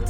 [0.00, 0.06] Hey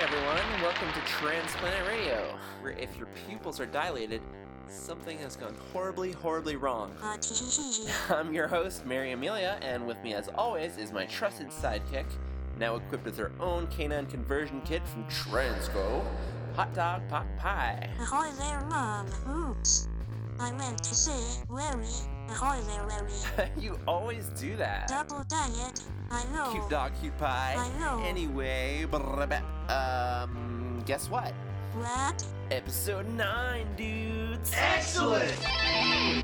[0.00, 4.22] everyone, welcome to Transplant Radio, where if your pupils are dilated,
[4.70, 6.92] something has gone horribly, horribly wrong.
[8.10, 12.06] I'm your host, Mary Amelia, and with me as always is my trusted sidekick,
[12.58, 16.04] now equipped with her own canine conversion kit from Transco,
[16.56, 17.88] Hot Dog Pot Pie.
[18.00, 19.06] Ahoy there, Mom.
[19.28, 19.88] Oops.
[20.40, 21.84] I meant to say, Larry.
[22.28, 23.50] Ahoy there, Larry.
[23.58, 24.88] you always do that.
[24.88, 25.82] Double diet.
[26.10, 26.50] I know.
[26.52, 27.56] Cute dog, cute pie.
[27.56, 28.02] I know.
[28.04, 28.86] Anyway,
[29.68, 31.34] um, guess what?
[31.78, 32.24] What?
[32.50, 34.52] Episode 9, dudes!
[34.54, 35.32] Excellent!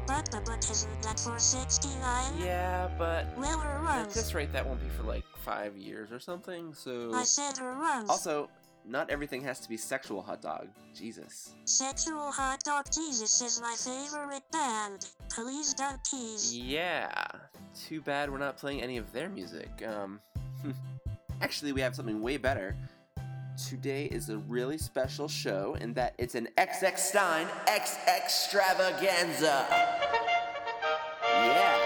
[0.04, 2.32] But, but, but isn't that for 69?
[2.40, 6.18] Yeah, but Well, her At this rate, that won't be for like five years or
[6.18, 6.74] something.
[6.74, 8.10] So, I said her runs.
[8.10, 8.48] also,
[8.84, 10.66] not everything has to be sexual hot dog.
[10.92, 11.54] Jesus.
[11.64, 15.06] Sexual Hot Dog Jesus is my favorite band.
[15.30, 16.56] Please don't tease.
[16.56, 17.26] Yeah.
[17.88, 19.70] Too bad we're not playing any of their music.
[19.86, 20.20] Um,
[21.40, 22.76] actually, we have something way better.
[23.56, 29.66] Today is a really special show in that it's an XX Stein X Extravaganza.
[31.22, 31.78] Yeah.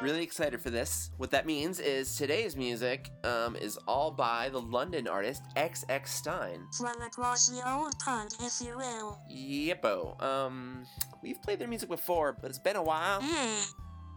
[0.00, 1.10] Really excited for this.
[1.18, 6.66] What that means is today's music um, is all by the London artist XX Stein.
[6.78, 9.18] From across the old pond, if you will.
[9.30, 10.20] Yeppo.
[10.22, 10.84] Um,
[11.22, 13.20] we've played their music before, but it's been a while.
[13.22, 13.60] Yeah.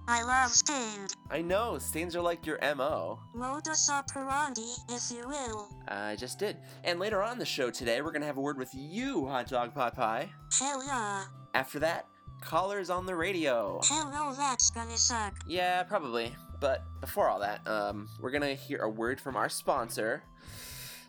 [0.07, 1.15] I love Stained.
[1.31, 3.19] I know, stains are like your MO.
[3.33, 5.67] Modus operandi, if you will.
[5.87, 6.57] I just did.
[6.83, 9.47] And later on in the show today, we're gonna have a word with you, Hot
[9.47, 10.29] Dog Pot Pie.
[10.59, 11.23] Hell yeah.
[11.55, 12.05] After that,
[12.41, 13.79] callers on the radio.
[13.89, 15.33] Hell no, that's gonna suck.
[15.47, 16.35] Yeah, probably.
[16.59, 20.21] But before all that, um, we're gonna hear a word from our sponsor.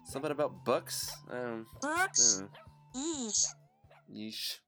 [0.06, 1.10] Something about books.
[1.30, 2.42] Um, Books?
[2.42, 3.44] uh, Yeesh.
[4.10, 4.58] yeesh.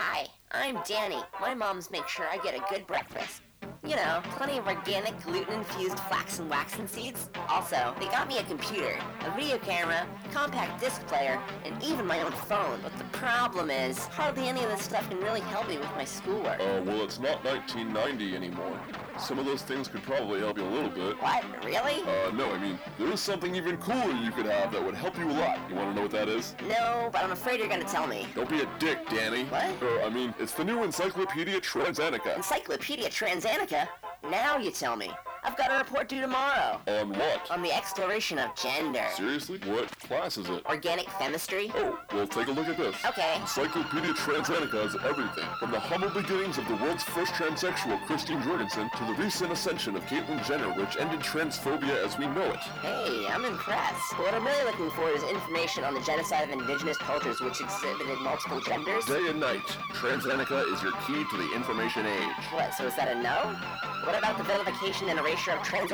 [0.00, 1.20] Hi, I'm Danny.
[1.40, 3.42] My moms make sure I get a good breakfast.
[3.84, 7.30] You know, plenty of organic, gluten-infused flax and waxen seeds.
[7.48, 12.22] Also, they got me a computer, a video camera, compact disc player, and even my
[12.22, 12.78] own phone.
[12.80, 16.04] But the problem is, hardly any of this stuff can really help me with my
[16.04, 16.60] schoolwork.
[16.60, 18.78] Uh, well, it's not 1990 anymore.
[19.18, 21.20] Some of those things could probably help you a little bit.
[21.20, 21.44] What?
[21.64, 22.02] Really?
[22.02, 25.18] Uh, no, I mean, there is something even cooler you could have that would help
[25.18, 25.58] you a lot.
[25.68, 26.54] You want to know what that is?
[26.68, 28.26] No, but I'm afraid you're gonna tell me.
[28.34, 29.44] Don't be a dick, Danny.
[29.44, 29.82] What?
[29.82, 32.36] Uh, I mean, it's the new Encyclopedia Transanica.
[32.36, 33.88] Encyclopedia Transanica?
[34.30, 35.10] Now you tell me.
[35.44, 36.80] I've got a report due tomorrow.
[36.86, 37.50] On what?
[37.50, 39.04] On the exploration of gender.
[39.14, 39.58] Seriously?
[39.66, 40.64] What class is it?
[40.66, 41.70] Organic chemistry?
[41.74, 42.96] Oh, well, take a look at this.
[43.04, 43.36] Okay.
[43.40, 48.90] Encyclopedia Transanica has everything, from the humble beginnings of the world's first transsexual, Christine Jorgensen,
[48.96, 52.60] to the recent ascension of Caitlyn Jenner, which ended transphobia as we know it.
[52.82, 54.18] Hey, I'm impressed.
[54.18, 58.18] What I'm really looking for is information on the genocide of indigenous cultures which exhibited
[58.20, 59.04] multiple genders.
[59.04, 62.44] Day and night, Transanica is your key to the information age.
[62.50, 63.56] What, so is that a no?
[64.04, 65.90] What about the vilification and erasure of trans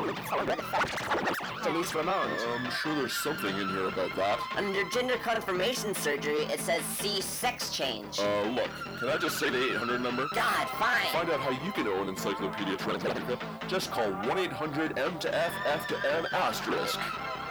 [1.65, 2.31] Denise Ramon?
[2.55, 4.39] I'm sure there's something in here about that.
[4.57, 8.19] Under gender confirmation surgery, it says see sex change.
[8.19, 10.29] Uh, look, can I just say the 800 number?
[10.35, 11.07] God, fine.
[11.13, 13.41] Find out how you can own Encyclopedia Transanica.
[13.69, 16.99] Just call 1-800-M to F, F to M asterisk.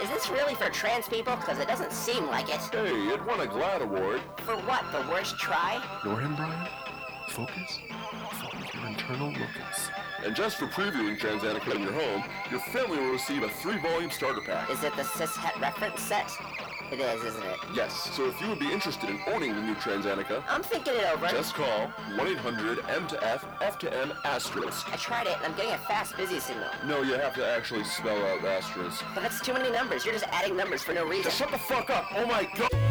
[0.02, 1.36] Is this really for trans people?
[1.36, 2.62] Because it doesn't seem like it.
[2.72, 4.22] Hey, it won a GLAAD award.
[4.46, 5.84] For what, the worst try?
[6.04, 6.68] Know him, Brian?
[7.30, 7.80] Focus.
[9.08, 9.90] Follow internal locus.
[10.26, 14.42] And just for previewing Transanica in your home, your family will receive a three-volume starter
[14.42, 14.70] pack.
[14.70, 16.32] Is it the cishet reference set?
[16.92, 17.58] It is, isn't it?
[17.74, 21.06] Yes, so if you would be interested in owning the new Transanica, I'm thinking it
[21.14, 21.28] over.
[21.28, 24.94] just call 1-800-M to F, F to M asterisk.
[24.94, 26.70] I tried it, and I'm getting a fast busy signal.
[26.86, 29.04] No, you have to actually spell out asterisk.
[29.14, 30.06] But that's too many numbers.
[30.06, 31.32] You're just adding numbers for no reason.
[31.32, 32.06] Shut the fuck up!
[32.16, 32.83] Oh my god!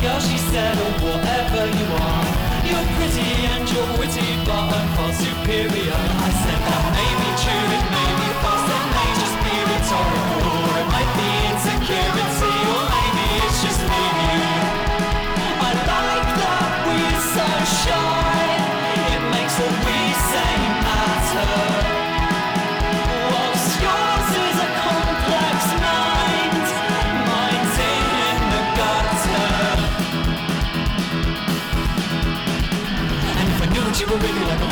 [0.00, 2.24] Girl, she said, oh whatever you are.
[2.68, 5.98] You're pretty and you're witty, but I'm far superior.
[6.26, 8.27] I said that may be true, it may be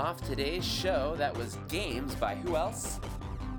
[0.00, 2.98] off today's show, that was Games by who else?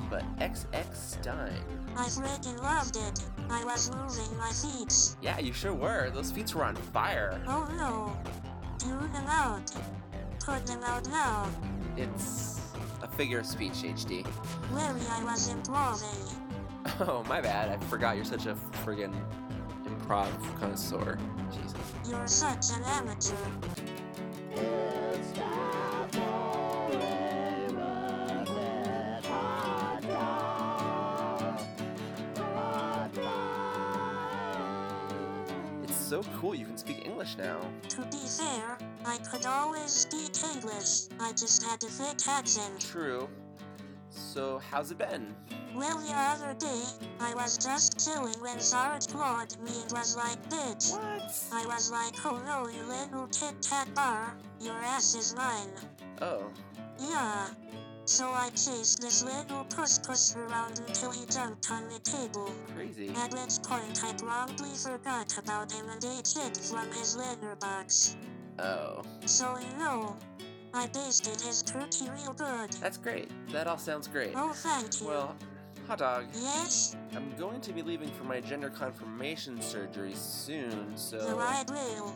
[0.09, 1.53] But XX Stein.
[1.95, 3.23] I freaking loved it.
[3.47, 5.15] I was moving my feet.
[5.21, 6.09] Yeah, you sure were.
[6.09, 7.39] Those feet were on fire.
[7.47, 8.17] Oh no.
[8.79, 9.71] Do them out.
[10.43, 11.47] Put them out now.
[11.95, 12.59] It's
[13.03, 14.25] a figure of speech, HD.
[14.71, 16.39] Really, I was improving.
[17.01, 17.69] Oh, my bad.
[17.69, 19.13] I forgot you're such a friggin'
[19.85, 21.19] improv connoisseur.
[21.51, 21.75] Jesus.
[22.09, 23.35] You're such an amateur.
[36.11, 37.61] So cool you can speak English now.
[37.87, 41.07] To be fair, I could always speak English.
[41.21, 42.81] I just had a thick accent.
[42.81, 43.29] True.
[44.09, 45.33] So, how's it been?
[45.73, 46.83] Well, the other day,
[47.21, 50.91] I was just chilling when Sarge clawed me and was like, bitch.
[50.91, 51.33] What?
[51.53, 54.35] I was like, oh no, you little Kit Kat bar.
[54.59, 55.71] Your ass is mine.
[56.21, 56.43] Oh.
[56.99, 57.47] Yeah.
[58.11, 62.51] So I chased this little puss puss around until he jumped on the table.
[62.75, 63.07] Crazy.
[63.15, 68.17] At which point I promptly forgot about him and ate shit from his litter box.
[68.59, 69.03] Oh.
[69.25, 70.17] So you know,
[70.73, 72.73] I basted his turkey real good.
[72.81, 73.31] That's great.
[73.53, 74.33] That all sounds great.
[74.35, 75.07] Oh, thank you.
[75.07, 75.33] Well,
[75.87, 76.25] hot dog.
[76.33, 81.39] Yes, I'm going to be leaving for my gender confirmation surgery soon, so so.
[81.39, 82.13] I will.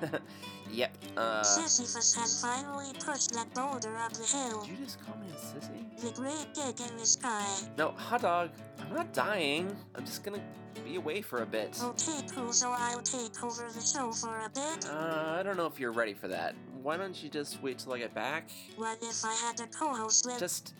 [0.70, 0.96] yep.
[1.16, 1.42] Uh.
[1.42, 4.62] Sisyphus has finally pushed that boulder up the hill.
[4.62, 6.00] Did you just call me a sissy?
[6.00, 7.46] The great gig in the sky.
[7.78, 8.50] No, hot dog.
[8.80, 9.74] I'm not dying.
[9.94, 10.40] I'm just gonna
[10.84, 11.78] be away for a bit.
[11.82, 14.88] Okay, cool, so I'll take over the show for a bit.
[14.88, 16.54] Uh, I don't know if you're ready for that.
[16.82, 18.48] Why don't you just wait till I get back?
[18.76, 20.38] What if I had a co-host with...
[20.38, 20.74] Just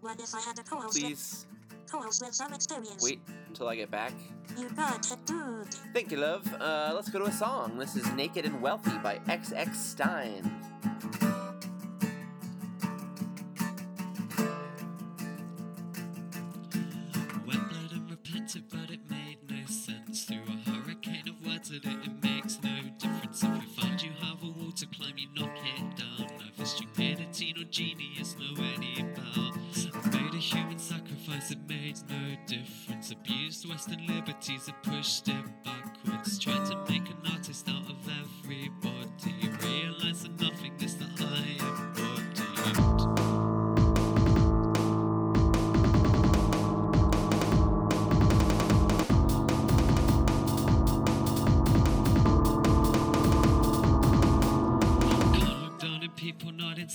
[0.00, 1.46] What if I had a co-host with...
[2.00, 3.02] with some experience?
[3.02, 4.12] wait until I get back.
[4.58, 5.66] You got it, dude.
[5.92, 6.46] Thank you, love.
[6.54, 7.78] Uh, let's go to a song.
[7.78, 10.50] This is Naked and Wealthy by XX Stein.
[31.24, 33.10] Sacrifice, it made no difference.
[33.10, 36.38] Abused Western liberties, and pushed it backwards.
[36.38, 39.43] Tried to make an artist out of everybody.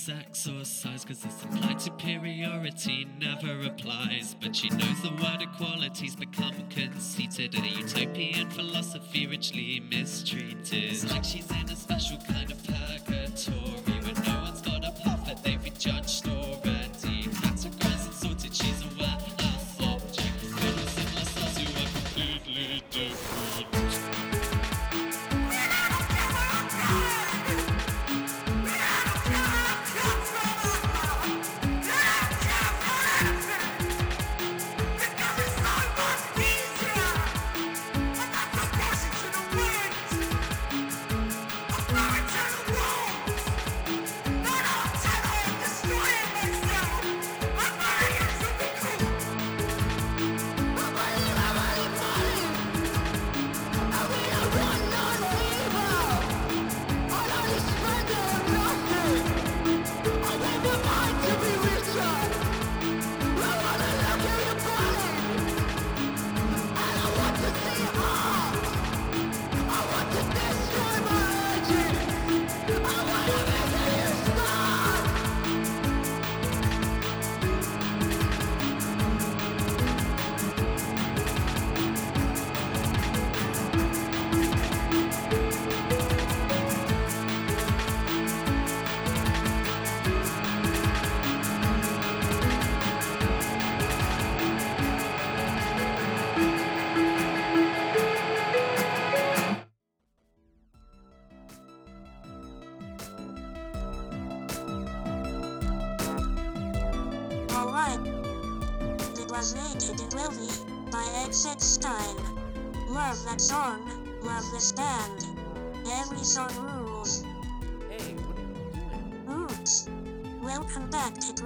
[0.00, 4.34] sex or size, cause this implied superiority never applies.
[4.40, 10.84] But she knows the word equality's become conceited, a utopian philosophy richly mistreated.
[10.84, 13.89] It's like she's in a special kind of purgatory.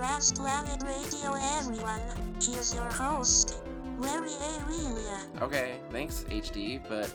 [0.05, 2.01] Back to Planet Radio, everyone.
[2.39, 3.63] Here's your host,
[3.99, 4.29] Larry
[4.61, 5.21] Aurelia.
[5.41, 7.11] Okay, thanks, HD, but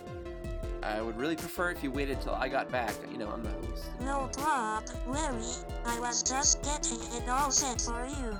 [0.81, 2.95] I would really prefer if you waited till I got back.
[3.11, 3.83] You know, I'm the host.
[4.01, 5.43] No prob, Larry.
[5.85, 8.35] I was just getting it all set for you.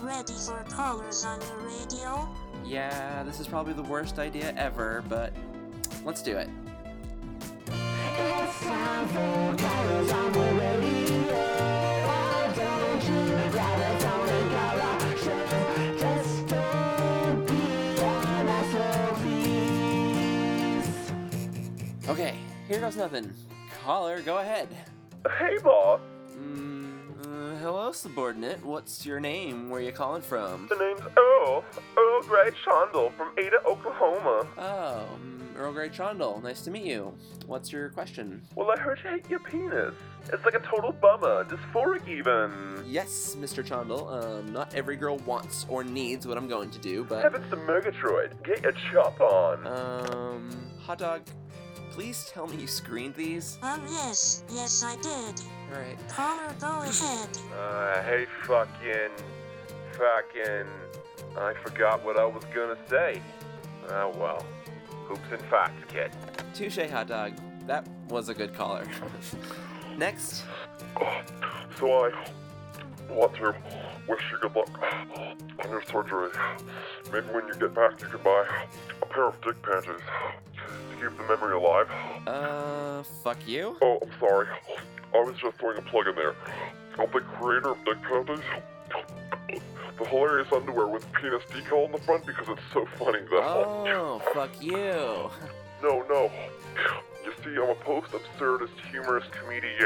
[0.00, 2.26] Ready for callers on your radio?
[2.64, 5.34] Yeah, this is probably the worst idea ever, but
[6.02, 6.48] let's do it.
[9.52, 11.01] Okay,
[22.72, 23.32] here goes nothing.
[23.84, 24.68] Caller, go ahead.
[25.38, 26.00] Hey, boss.
[26.38, 28.64] Mm, uh, hello, subordinate.
[28.64, 29.68] What's your name?
[29.68, 30.68] Where are you calling from?
[30.68, 31.64] The name's Earl.
[31.98, 34.46] Earl Grey Chondle from Ada, Oklahoma.
[34.56, 36.42] Oh, mm, Earl Grey Trondle.
[36.42, 37.12] Nice to meet you.
[37.46, 38.42] What's your question?
[38.54, 39.94] Well, I heard you hate your penis.
[40.32, 42.84] It's like a total bummer, dysphoric even.
[42.86, 43.62] Yes, Mr.
[43.64, 44.10] Chondle.
[44.10, 47.56] Um, not every girl wants or needs what I'm going to do, but Heavens to
[47.56, 49.66] Murgatroyd, get your chop on.
[49.66, 50.50] um,
[50.80, 51.22] hot dog.
[51.92, 53.58] Please tell me you screened these.
[53.62, 55.42] Um, yes, yes, I did.
[55.70, 55.98] All right.
[56.08, 57.28] Caller, go ahead.
[57.54, 59.10] Uh, hey, fucking,
[59.92, 60.66] fucking,
[61.36, 63.20] I forgot what I was gonna say.
[63.90, 64.42] Oh well.
[65.06, 66.10] Hoops and facts, kid.
[66.54, 67.32] Touche, hot dog.
[67.66, 68.86] That was a good caller.
[69.98, 70.44] Next.
[71.78, 72.10] So I
[73.10, 73.54] want to
[74.08, 74.68] wish you good luck
[75.64, 76.30] on your surgery.
[77.12, 78.46] Maybe when you get back, you can buy
[79.00, 80.00] a pair of dick panties
[80.56, 81.88] to keep the memory alive.
[82.26, 83.76] Uh, fuck you.
[83.82, 84.46] Oh, I'm sorry.
[85.14, 86.34] I was just throwing a plug in there.
[86.98, 88.44] I'm the creator of Dick Panties.
[89.98, 94.22] The hilarious underwear with penis decal on the front because it's so funny that Oh,
[94.32, 95.30] fuck you.
[95.82, 96.30] No, no.
[97.44, 99.76] You I'm a post-absurdist humorous comedian.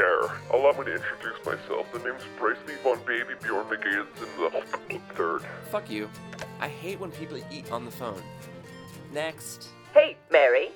[0.53, 1.91] Allow me to introduce myself.
[1.91, 5.41] The name's Bracely von Baby Bjorn McGates in the third.
[5.71, 6.09] Fuck you.
[6.59, 8.21] I hate when people eat on the phone.
[9.11, 9.69] Next.
[9.93, 10.69] Hey, Mary.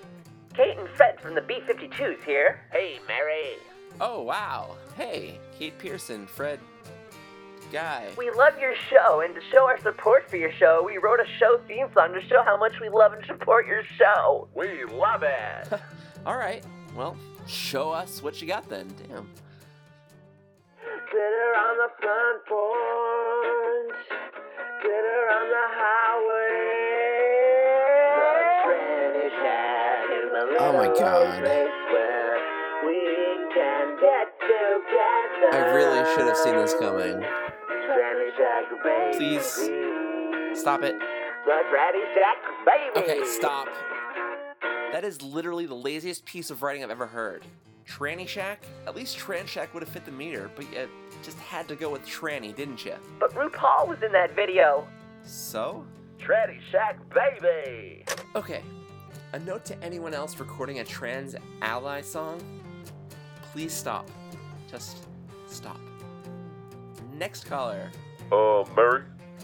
[0.55, 2.61] Kate and Fred from the B-52s here.
[2.71, 3.57] Hey, Mary.
[3.99, 4.75] Oh, wow.
[4.97, 6.59] Hey, Kate Pierson, Fred.
[7.71, 8.07] Guy.
[8.17, 11.27] We love your show, and to show our support for your show, we wrote a
[11.39, 14.49] show theme song to show how much we love and support your show.
[14.55, 15.79] We love it!
[16.25, 16.63] All right.
[16.95, 18.87] Well, show us what you got then.
[19.07, 19.27] Damn.
[21.09, 24.05] Glitter on the front porch,
[24.81, 26.61] glitter on the highway.
[28.21, 31.41] The Tranny shack is the Oh my God.
[32.85, 32.99] we
[33.53, 35.49] can get together.
[35.51, 37.17] I really should have seen this coming.
[37.17, 39.17] Tranny shack, baby.
[39.17, 39.49] Please
[40.61, 40.95] stop it.
[40.99, 42.99] The Tranny shack, baby.
[43.05, 43.67] Okay, stop.
[44.91, 47.45] That is literally the laziest piece of writing I've ever heard.
[47.87, 48.63] Tranny Shack?
[48.87, 50.87] At least Tran Shack would have fit the meter, but you
[51.23, 52.95] just had to go with Tranny, didn't you?
[53.19, 54.87] But RuPaul was in that video.
[55.23, 55.85] So?
[56.19, 58.05] Tranny Shack, baby!
[58.35, 58.61] Okay,
[59.33, 62.41] a note to anyone else recording a trans ally song
[63.51, 64.09] please stop.
[64.69, 65.07] Just
[65.47, 65.79] stop.
[67.13, 67.91] Next caller.
[68.31, 69.03] Uh, Mary,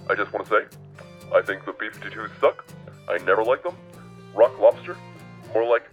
[0.09, 1.03] I just want to say,
[1.35, 2.65] I think the B-52s suck.
[3.09, 3.75] I never liked them.
[4.33, 4.76] Rock lobster?
[5.57, 5.89] More like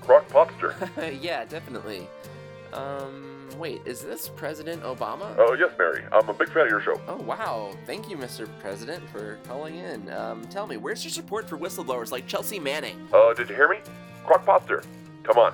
[0.00, 0.72] crock popster.
[1.20, 2.06] yeah, definitely.
[2.72, 5.34] Um, wait, is this President Obama?
[5.36, 6.04] Oh, yes, Mary.
[6.12, 7.00] I'm a big fan of your show.
[7.08, 7.74] Oh, wow.
[7.84, 8.48] Thank you, Mr.
[8.60, 10.08] President, for calling in.
[10.12, 13.08] Um, tell me, where's your support for whistleblowers like Chelsea Manning?
[13.12, 13.78] Uh, did you hear me?
[14.24, 14.84] Crock popster.
[15.24, 15.52] Come on.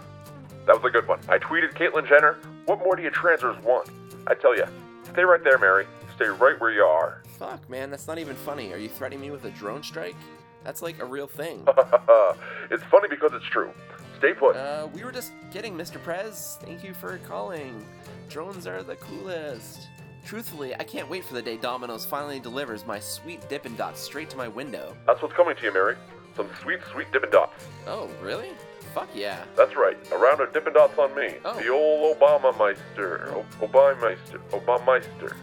[0.66, 1.20] That was a good one.
[1.30, 3.88] I tweeted Caitlyn Jenner, what more do you transers want?
[4.26, 4.66] I tell ya,
[5.10, 5.86] stay right there, Mary.
[6.16, 7.22] Stay right where you are.
[7.38, 8.74] Fuck, man, that's not even funny.
[8.74, 10.16] Are you threatening me with a drone strike?
[10.64, 11.64] That's like a real thing.
[12.70, 13.70] it's funny because it's true.
[14.18, 14.56] Stay put.
[14.56, 16.02] Uh, we were just kidding, Mr.
[16.02, 16.58] Prez.
[16.62, 17.84] Thank you for calling.
[18.28, 19.88] Drones are the coolest.
[20.24, 24.30] Truthfully, I can't wait for the day Domino's finally delivers my sweet Dippin' Dots straight
[24.30, 24.96] to my window.
[25.06, 25.96] That's what's coming to you, Mary.
[26.34, 27.66] Some sweet, sweet Dippin' Dots.
[27.86, 28.50] Oh, really?
[28.94, 29.44] Fuck yeah.
[29.56, 29.98] That's right.
[30.12, 31.34] A round of Dippin' Dots on me.
[31.44, 31.60] Oh.
[31.60, 33.34] The old Obama Meister.
[33.34, 34.38] O- Obama Meister.
[34.50, 35.36] Obama Meister.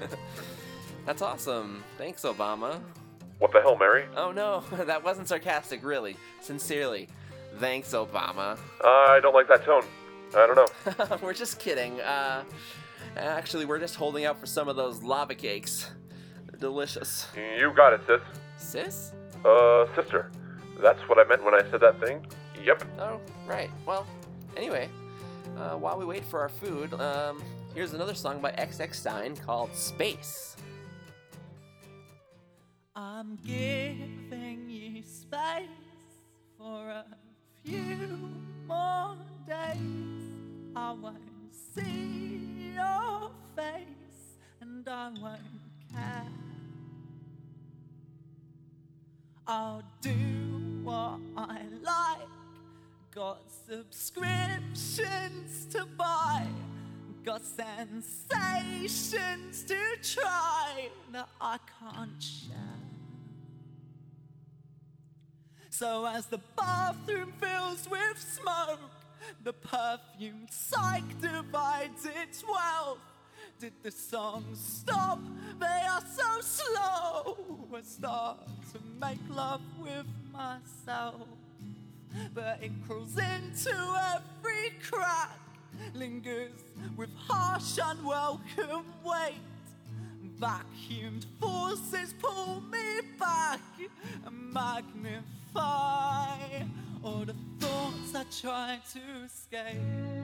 [1.05, 1.83] That's awesome.
[1.97, 2.81] Thanks, Obama.
[3.41, 4.05] What the hell, Mary?
[4.15, 6.15] Oh no, that wasn't sarcastic, really.
[6.41, 7.09] Sincerely.
[7.57, 8.57] Thanks, Obama.
[8.83, 9.83] I don't like that tone.
[10.37, 11.17] I don't know.
[11.21, 11.99] we're just kidding.
[11.99, 12.43] Uh,
[13.17, 15.91] actually, we're just holding out for some of those lava cakes.
[16.49, 17.27] They're delicious.
[17.35, 18.21] You got it, sis.
[18.57, 19.13] Sis?
[19.43, 20.31] Uh, sister.
[20.79, 22.25] That's what I meant when I said that thing.
[22.63, 22.83] Yep.
[22.99, 23.71] Oh, right.
[23.85, 24.05] Well,
[24.55, 24.87] anyway,
[25.57, 29.75] uh, while we wait for our food, um, here's another song by XX Stein called
[29.75, 30.55] Space.
[32.93, 35.69] I'm giving you space
[36.57, 37.05] for a
[37.63, 38.19] few
[38.67, 39.15] more
[39.47, 39.77] days.
[40.75, 45.39] I won't see your face and I won't
[45.93, 46.27] care.
[49.47, 50.11] I'll do
[50.83, 52.27] what I like.
[53.15, 56.45] Got subscriptions to buy.
[57.23, 58.83] Got sensations
[59.63, 62.80] to try that I can't share.
[65.71, 68.79] So as the bathroom fills with smoke,
[69.43, 72.99] the perfume psych divides its wealth.
[73.57, 75.19] Did the song stop?
[75.59, 77.37] They are so slow.
[77.73, 78.39] I start
[78.73, 81.25] to make love with myself,
[82.33, 83.73] but it crawls into
[84.13, 85.39] every crack,
[85.93, 86.51] lingers
[86.97, 89.35] with harsh, unwelcome weight.
[90.37, 93.61] Vacuumed forces pull me back
[94.25, 94.53] and
[95.53, 96.63] magnify
[97.03, 100.20] all the thoughts I try to escape.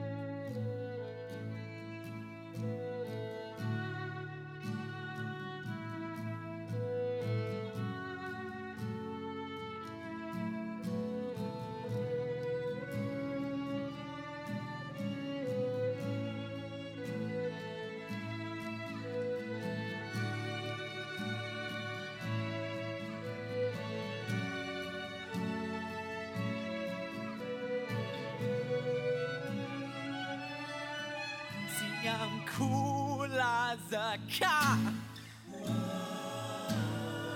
[32.08, 34.78] I'm cool as a cat.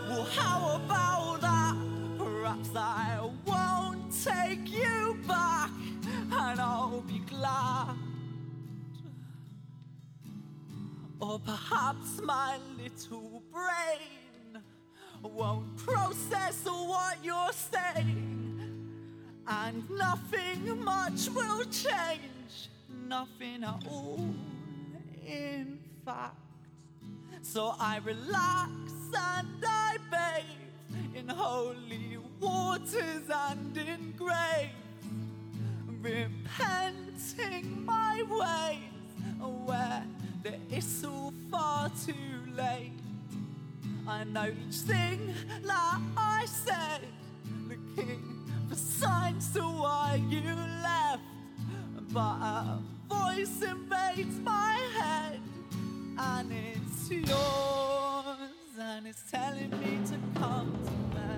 [0.09, 1.77] Well, how about that?
[2.19, 5.71] Perhaps I won't take you back,
[6.31, 7.97] and I'll be glad.
[11.21, 14.63] Or perhaps my little brain
[15.23, 18.61] won't process what you're saying.
[19.47, 22.71] And nothing much will change,
[23.09, 24.35] nothing at all,
[25.27, 26.37] in fact.
[27.43, 28.71] So I relax
[29.15, 34.73] and I bathe in holy waters and in graves,
[36.01, 40.05] repenting my ways where
[40.43, 42.15] there is all far too
[42.57, 42.93] late.
[44.07, 47.03] I know each thing that I said,
[47.69, 50.43] looking for signs to why you
[50.83, 51.23] left.
[52.13, 55.40] But a voice invades my head,
[56.18, 61.32] and it's yours, and it's telling me to come to bed.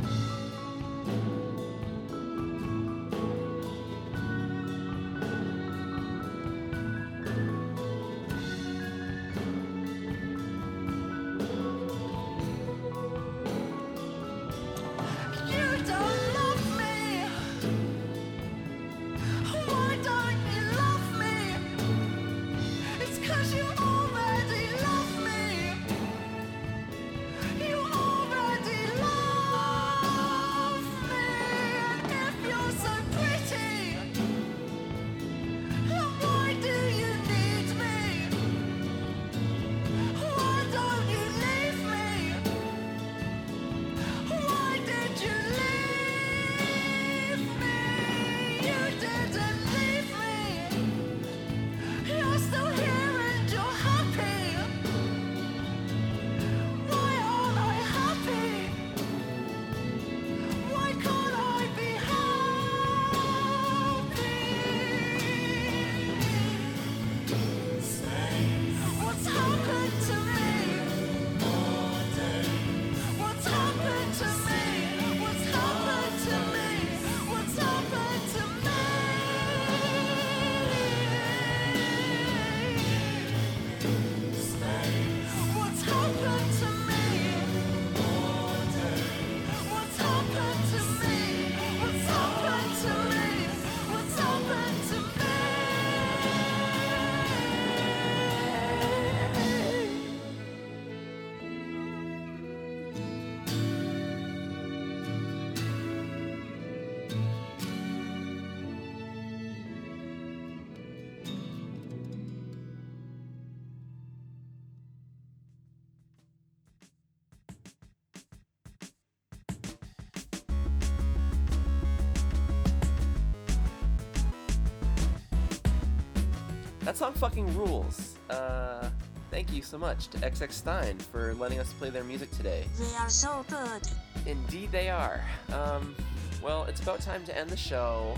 [126.85, 128.16] That song fucking rules.
[128.29, 128.88] Uh,
[129.31, 132.64] thank you so much to XX Stein for letting us play their music today.
[132.79, 133.83] They are so good.
[134.27, 135.25] Indeed, they are.
[135.53, 135.94] Um,
[136.42, 138.16] well, it's about time to end the show.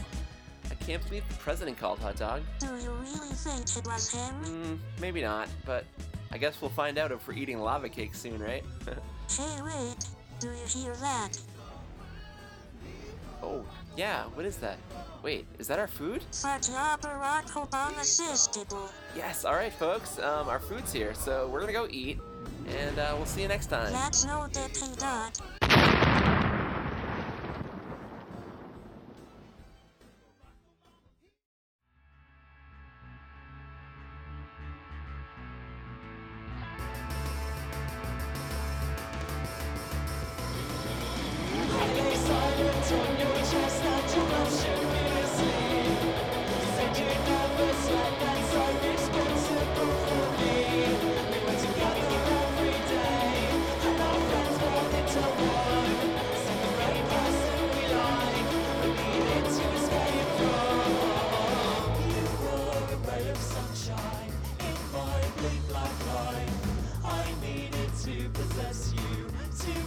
[0.70, 2.42] I can't believe the president called Hot Dog.
[2.58, 4.34] Do you really think it was him?
[4.44, 5.84] Mm, maybe not, but
[6.32, 8.64] I guess we'll find out if we're eating lava cake soon, right?
[9.28, 9.96] Hey, wait.
[10.38, 11.36] Do you hear that?
[13.96, 14.78] Yeah, what is that?
[15.22, 16.22] Wait, is that our food?
[16.30, 18.88] Fatya Barack Obama Assistable.
[19.16, 22.18] Yes, alright, folks, um, our food's here, so we're gonna go eat,
[22.68, 23.92] and uh, we'll see you next time.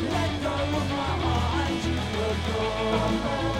[0.00, 3.57] Let go of my heart you will go.